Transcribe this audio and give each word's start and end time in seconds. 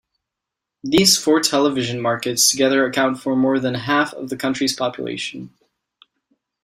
These 0.83 1.15
four 1.19 1.41
television 1.41 2.01
markets 2.01 2.49
together 2.49 2.87
account 2.87 3.21
for 3.21 3.35
more 3.35 3.59
than 3.59 3.75
half 3.75 4.15
of 4.15 4.29
the 4.29 4.35
country's 4.35 4.75
population. 4.75 5.53